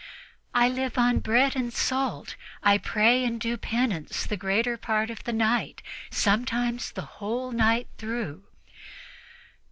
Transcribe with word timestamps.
"I 0.55 0.67
live 0.67 0.97
on 0.97 1.19
bread 1.19 1.55
and 1.55 1.71
salt; 1.71 2.35
I 2.63 2.79
pray 2.79 3.23
and 3.23 3.39
do 3.39 3.55
penance 3.55 4.25
the 4.25 4.35
greater 4.35 4.75
part 4.75 5.11
of 5.11 5.25
the 5.25 5.31
night 5.31 5.83
sometimes 6.09 6.91
the 6.91 7.03
whole 7.21 7.51
night 7.51 7.87
through." 7.99 8.45